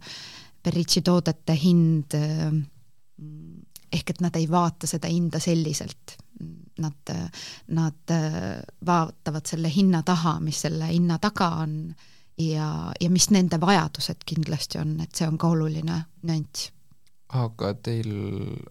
[0.63, 2.13] Berritsi toodete hind
[3.89, 6.17] ehk et nad ei vaata seda hinda selliselt.
[6.83, 7.11] Nad,
[7.75, 8.11] nad
[8.85, 11.73] vaatavad selle hinna taha, mis selle hinna taga on
[12.39, 16.71] ja, ja mis nende vajadused kindlasti on, et see on ka oluline nüanss.
[17.29, 18.11] aga teil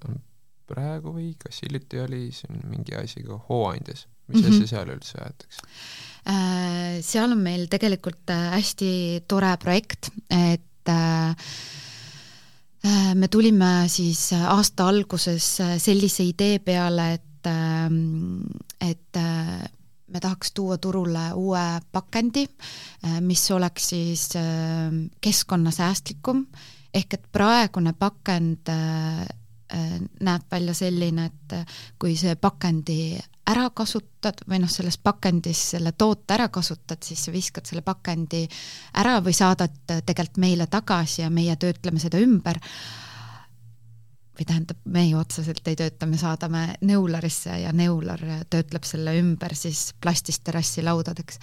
[0.09, 0.21] on
[0.69, 4.55] praegu või kas hiljuti oli siin mingi asi ka Hooandjas, mis mm -hmm.
[4.55, 5.65] asja seal üldse aetakse?
[6.29, 11.37] Äh, seal on meil tegelikult äh, hästi tore projekt, et äh,
[13.15, 15.47] me tulime siis aasta alguses
[15.83, 17.49] sellise idee peale, et,
[18.81, 19.19] et
[20.09, 22.47] me tahaks tuua turule uue pakendi,
[23.21, 24.29] mis oleks siis
[25.21, 26.47] keskkonnasäästlikum,
[26.95, 28.71] ehk et praegune pakend
[30.25, 31.57] näeb välja selline, et
[32.01, 33.19] kui see pakendi
[33.49, 38.47] ära kasutad või noh, selles pakendis selle toote ära kasutad, siis sa viskad selle pakendi
[39.01, 42.61] ära või saadad tegelikult meile tagasi ja meie töötleme seda ümber
[44.39, 49.93] või tähendab, meie otseselt ei tööta, me saadame neularisse ja neular töötleb selle ümber siis
[50.01, 51.41] plastist terrassilaudadeks.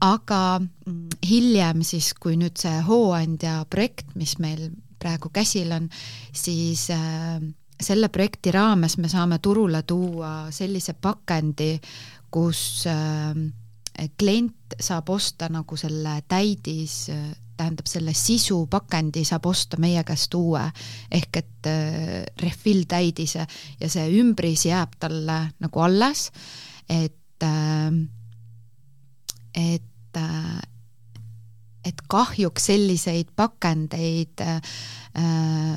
[0.00, 5.88] aga mm, hiljem siis, kui nüüd see Hooandja projekt, mis meil praegu käsil on,
[6.32, 7.40] siis äh,
[7.80, 11.80] selle projekti raames me saame turule tuua sellise pakendi,
[12.30, 13.34] kus äh,
[14.18, 20.62] klient saab osta nagu selle täidis äh, tähendab, selle sisupakendi saab osta meie käest uue.
[21.10, 23.46] Ehk et äh, refill täidise
[23.80, 26.28] ja see ümbris jääb talle nagu alles,
[26.88, 27.92] et äh,,
[29.54, 30.58] et äh,
[31.80, 34.42] et kahjuks selliseid pakendeid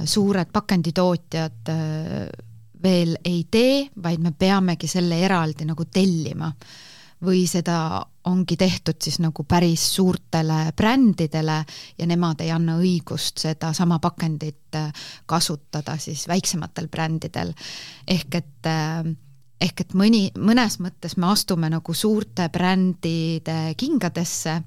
[0.04, 1.72] suured pakenditootjad
[2.84, 6.52] veel ei tee, vaid me peamegi selle eraldi nagu tellima
[7.24, 11.58] või seda ongi tehtud siis nagu päris suurtele brändidele
[11.98, 14.92] ja nemad ei anna õigust sedasama pakendit äh,
[15.26, 17.54] kasutada siis väiksematel brändidel.
[18.08, 19.14] ehk et äh,
[19.64, 24.58] ehk et mõni, mõnes mõttes me astume nagu suurte brändide kingadesse,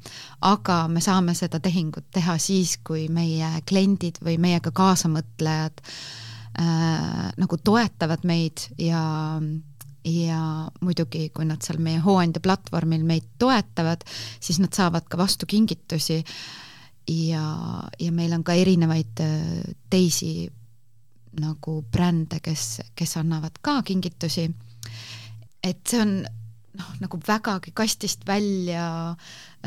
[0.49, 7.61] aga me saame seda tehingut teha siis, kui meie kliendid või meiega kaasamõtlejad äh, nagu
[7.64, 9.03] toetavad meid ja
[10.07, 10.40] ja
[10.81, 14.05] muidugi, kui nad seal meie Hooandja platvormil meid toetavad,
[14.40, 16.21] siis nad saavad ka vastu kingitusi
[17.09, 17.47] ja,
[17.99, 20.49] ja meil on ka erinevaid äh, teisi
[21.40, 24.49] nagu brände, kes, kes annavad ka kingitusi.
[25.66, 29.16] et see on noh, nagu vägagi kastist välja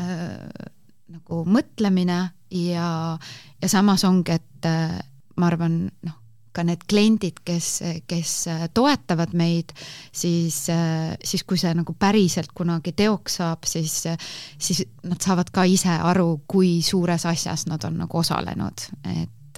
[0.00, 0.68] äh,
[1.10, 2.20] nagu mõtlemine
[2.54, 3.18] ja,
[3.60, 4.98] ja samas ongi, et äh,
[5.36, 6.19] ma arvan, noh,
[6.52, 7.68] ka need kliendid, kes,
[8.10, 8.34] kes
[8.74, 9.72] toetavad meid,
[10.12, 14.02] siis, siis kui see nagu päriselt kunagi teoks saab, siis,
[14.58, 19.54] siis nad saavad ka ise aru, kui suures asjas nad on nagu osalenud, et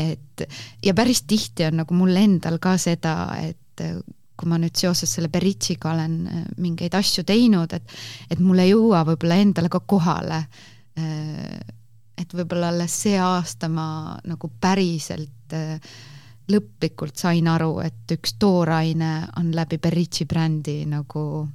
[0.00, 0.42] et
[0.86, 3.82] ja päris tihti on nagu mul endal ka seda, et
[4.40, 6.14] kui ma nüüd seoses selle Beritsiga olen
[6.62, 7.96] mingeid asju teinud, et
[8.30, 10.44] et mul ei jõua võib-olla endale ka kohale
[12.20, 15.80] et võib-olla alles see aasta ma nagu päriselt äh,
[16.50, 21.48] lõplikult sain aru, et üks tooraine on läbi Berritsi brändi nagu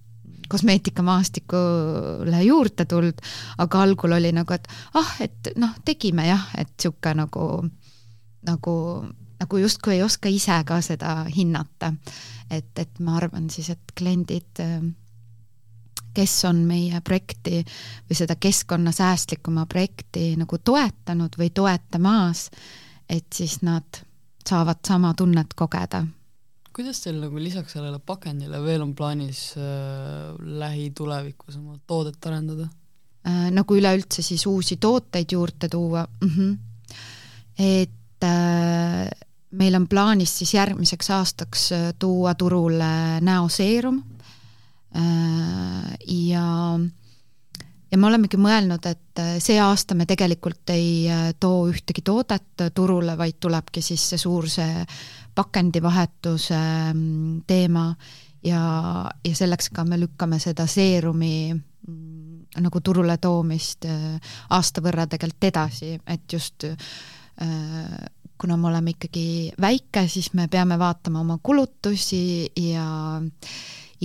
[0.49, 3.21] kosmeetikamaastikule juurde tulnud,
[3.57, 7.47] aga algul oli nagu, et ah, et noh, tegime jah, et sihuke nagu,
[8.45, 8.75] nagu,
[9.41, 11.93] nagu justkui ei oska ise ka seda hinnata.
[12.49, 14.81] et, et ma arvan siis, et kliendid äh,
[16.15, 17.61] kes on meie projekti
[18.09, 22.49] või seda keskkonnasäästlikuma projekti nagu toetanud või toetamas,
[23.09, 24.03] et siis nad
[24.45, 26.05] saavad sama tunnet kogeda.
[26.75, 32.67] kuidas teil nagu lisaks sellele pakendile veel on plaanis äh, lähitulevikus oma toodet arendada
[33.27, 33.51] äh,?
[33.51, 36.29] nagu üleüldse siis uusi tooteid juurde tuua mm.
[36.29, 36.57] -hmm.
[37.59, 39.09] et äh,
[39.51, 44.03] meil on plaanis siis järgmiseks aastaks äh, tuua turule näoseerum
[44.95, 46.45] ja
[47.95, 52.65] ja me olemegi mõelnud, et äh, see aasta me tegelikult ei äh, too ühtegi toodet
[52.75, 54.85] turule, vaid tulebki siis see suur see
[55.35, 56.61] pakendivahetuse
[56.93, 57.89] mm, teema.
[58.45, 58.61] Ja,
[59.25, 63.87] ja selleks ka me lükkame seda seerumi mm, nagu turule toomist
[64.53, 66.67] aasta võrra tegelikult edasi, et just
[68.37, 69.25] kuna me oleme ikkagi
[69.59, 72.85] väike, siis me peame vaatama oma kulutusi ja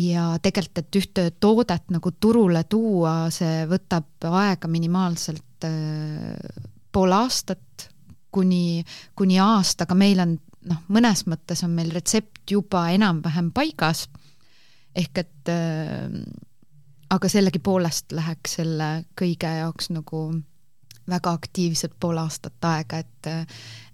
[0.00, 6.60] ja tegelikult, et ühte toodet nagu turule tuua, see võtab aega minimaalselt äh,
[6.92, 7.88] pool aastat
[8.30, 8.84] kuni,
[9.18, 10.36] kuni aasta, aga meil on
[10.70, 14.08] noh, mõnes mõttes on meil retsept juba enam-vähem paigas.
[14.94, 16.06] ehk et äh,
[17.10, 20.30] aga sellegipoolest läheks selle kõige jaoks nagu
[21.10, 23.30] väga aktiivselt pool aastat aega, et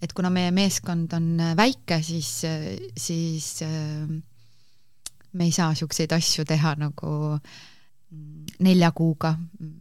[0.02, 2.30] et kuna meie meeskond on väike, siis,
[2.96, 3.48] siis
[5.36, 7.12] me ei saa niisuguseid asju teha nagu
[8.62, 9.34] nelja kuuga,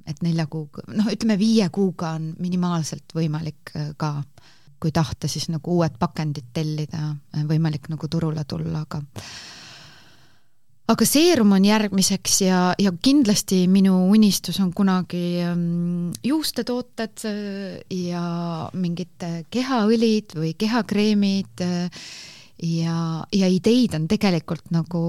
[0.07, 4.11] et nelja kuuga, noh, ütleme viie kuuga on minimaalselt võimalik ka,
[4.81, 7.13] kui tahta, siis nagu uued pakendid tellida,
[7.47, 9.01] võimalik nagu turule tulla, aga
[10.91, 18.25] aga Seerum on järgmiseks ja, ja kindlasti minu unistus on kunagi ähm, juustetooted äh, ja
[18.77, 22.05] mingid kehaõlid või kehakreemid äh,
[22.63, 22.97] ja,
[23.33, 25.03] ja ideid on tegelikult nagu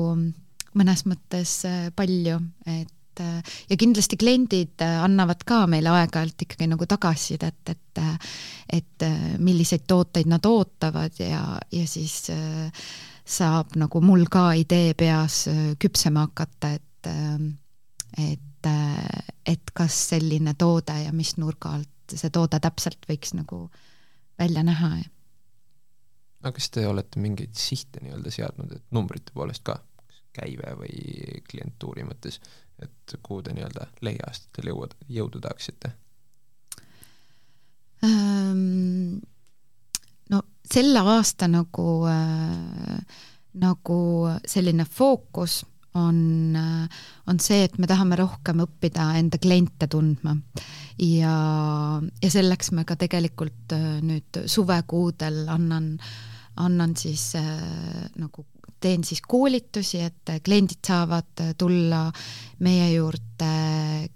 [0.77, 7.63] mõnes mõttes äh, palju, et ja kindlasti kliendid annavad ka meile aeg-ajalt ikkagi nagu tagasisidet,
[7.73, 8.01] et
[8.77, 9.05] et
[9.41, 12.69] milliseid tooteid nad ootavad ja, ja siis äh,
[13.27, 19.99] saab nagu mul ka idee peas äh, küpsema hakata, et, äh, et, äh, et kas
[20.13, 23.67] selline toode ja mis nurga alt see toode täpselt võiks nagu
[24.39, 24.95] välja näha.
[26.47, 29.79] Aga kas te olete mingeid sihte nii-öelda seadnud, et numbrite poolest ka,
[30.37, 30.97] käive või
[31.49, 32.41] klientuuri mõttes,
[32.83, 35.95] et kuhu te nii-öelda lähiaastatel jõuda, jõuda tahaksite
[38.05, 39.23] ähm,?
[40.31, 40.43] no
[40.73, 43.01] selle aasta nagu äh,
[43.57, 43.99] nagu
[44.47, 45.63] selline fookus
[45.97, 46.89] on, äh,
[47.27, 50.37] on see, et me tahame rohkem õppida enda kliente tundma.
[50.99, 51.37] ja,
[52.23, 55.95] ja selleks me ka tegelikult äh, nüüd suvekuudel annan,
[56.57, 57.47] annan siis äh,
[58.17, 58.47] nagu
[58.81, 62.05] teen siis koolitusi, et kliendid saavad tulla
[62.65, 63.53] meie juurde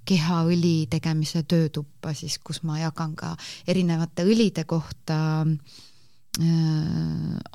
[0.07, 3.33] kehaõli tegemise töötuppa siis, kus ma jagan ka
[3.69, 6.45] erinevate õlide kohta äh,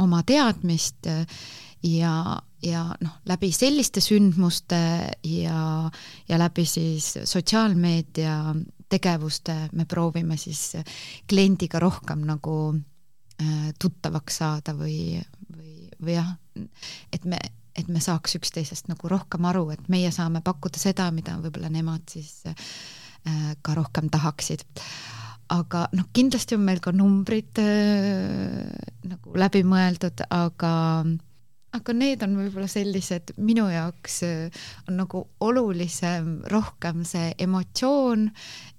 [0.01, 1.07] oma teadmist
[1.85, 2.15] ja,
[2.63, 4.81] ja noh, läbi selliste sündmuste
[5.29, 5.61] ja,
[6.29, 8.39] ja läbi siis sotsiaalmeedia
[8.89, 10.75] tegevuste me proovime siis
[11.29, 12.83] kliendiga rohkem nagu äh,
[13.81, 15.19] tuttavaks saada või,
[15.51, 16.29] või, või jah,
[17.11, 17.39] et me,
[17.75, 22.07] et me saaks üksteisest nagu rohkem aru, et meie saame pakkuda seda, mida võib-olla nemad
[22.11, 22.55] siis äh,
[23.61, 24.63] ka rohkem tahaksid.
[25.53, 28.63] Aga noh, kindlasti on meil ka numbrid äh,
[29.05, 30.71] nagu läbi mõeldud, aga
[31.75, 38.29] aga need on võib-olla sellised, minu jaoks äh, on nagu olulisem rohkem see emotsioon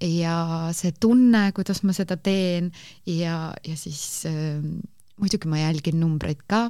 [0.03, 0.36] ja
[0.76, 2.72] see tunne, kuidas ma seda teen.
[3.09, 4.62] Ja, ja siis äh,
[5.20, 6.66] muidugi ma jälgin numbreid ka,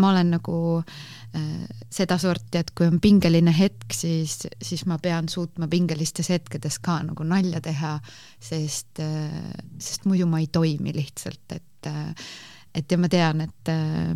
[0.00, 5.68] ma olen nagu äh, sedasorti, et kui on pingeline hetk, siis, siis ma pean suutma
[5.72, 7.98] pingelistes hetkedes ka nagu nalja teha,
[8.40, 9.52] sest äh,,
[9.82, 12.32] sest muidu ma ei toimi lihtsalt, et äh,
[12.74, 14.12] et ja ma tean, et äh,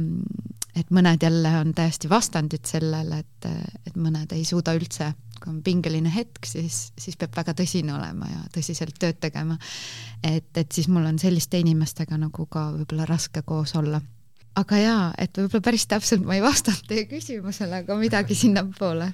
[0.76, 3.46] et mõned jälle on täiesti vastandid sellele, et,
[3.88, 5.09] et mõned ei suuda üldse,
[5.40, 9.57] kui on pingeline hetk, siis, siis peab väga tõsine olema ja tõsiselt tööd tegema.
[10.22, 14.02] et, et siis mul on selliste inimestega nagu ka võib-olla raske koos olla
[14.57, 19.11] aga jaa, et võib-olla päris täpselt ma ei vastanud teie küsimusele, aga midagi sinnapoole.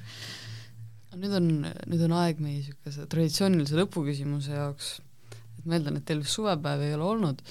[1.19, 1.49] nüüd on,
[1.93, 4.95] nüüd on aeg meie niisuguse traditsioonilise lõpuküsimuse jaoks,
[5.59, 7.43] et ma eeldan, et teil suvepäev ei ole olnud,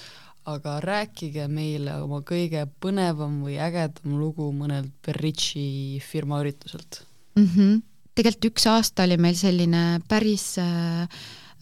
[0.44, 7.04] aga rääkige meile oma kõige põnevam või ägedam lugu mõnelt Berritši firma ürituselt
[7.36, 7.46] mm.
[7.46, 7.82] -hmm.
[8.14, 11.02] tegelikult üks aasta oli meil selline päris äh,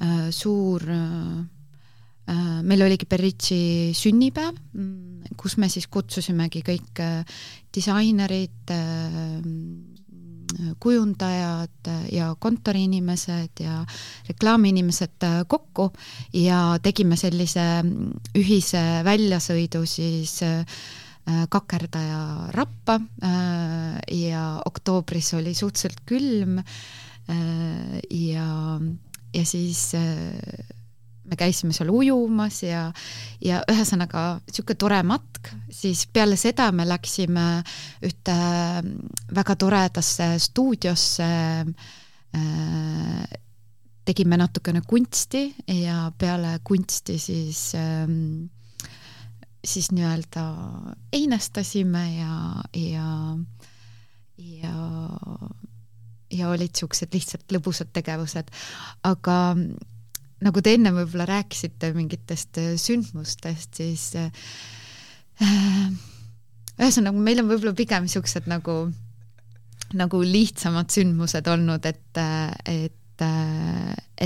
[0.01, 1.45] äh, suur äh,
[2.31, 7.25] Äh, meil oligi Berritši sünnipäev, mm, kus me siis kutsusimegi kõik äh,
[7.75, 9.41] disainerid, äh,
[10.81, 13.85] kujundajad ja kontoriinimesed ja
[14.29, 15.91] reklaamiinimesed kokku
[16.33, 17.67] ja tegime sellise
[18.39, 20.41] ühise väljasõidu siis
[21.51, 22.99] kakerdaja rappa
[24.11, 26.59] ja oktoobris oli suhteliselt külm
[28.11, 28.49] ja,
[29.35, 29.85] ja siis
[31.31, 32.87] me käisime seal ujumas ja,
[33.45, 37.47] ja ühesõnaga niisugune tore matk, siis peale seda me läksime
[38.07, 38.37] ühte
[39.37, 41.31] väga toredasse stuudiosse
[42.37, 43.39] äh,,
[44.05, 45.45] tegime natukene kunsti
[45.81, 48.09] ja peale kunsti siis äh,
[49.65, 50.45] siis nii-öelda
[51.13, 52.35] einestasime ja,
[52.75, 53.37] ja,
[54.39, 54.75] ja
[56.31, 58.51] ja olid niisugused lihtsalt lõbusad tegevused,
[59.07, 59.37] aga
[60.45, 64.31] nagu te enne võib-olla rääkisite mingitest äh, sündmustest, siis äh,
[66.81, 68.81] ühesõnaga, meil on võib-olla pigem niisugused nagu,
[69.99, 72.21] nagu lihtsamad sündmused olnud, et,
[72.71, 73.25] et,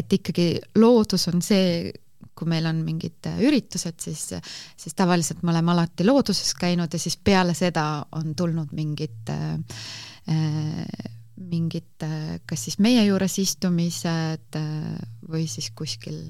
[0.00, 0.48] et ikkagi
[0.78, 1.92] loodus on see,
[2.34, 4.24] kui meil on mingid üritused, siis,
[4.78, 7.86] siis tavaliselt me oleme alati looduses käinud ja siis peale seda
[8.18, 11.13] on tulnud mingid äh,
[11.50, 12.06] mingid
[12.48, 14.58] kas siis meie juures istumised
[15.30, 16.22] või siis kuskil,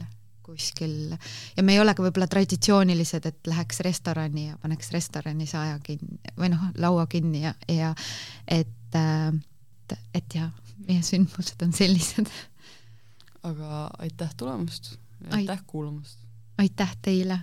[0.44, 1.14] kuskil
[1.56, 6.18] ja me ei ole ka võib-olla traditsioonilised, et läheks restorani ja paneks restoranis aja kinni
[6.38, 7.94] või noh, laua kinni ja, ja
[8.46, 10.52] et, et, et jah,
[10.88, 12.28] meie sündmused on sellised.
[13.44, 14.94] aga aitäh tulemast
[15.30, 16.18] aitäh kuulamast!
[16.58, 17.38] aitäh teile!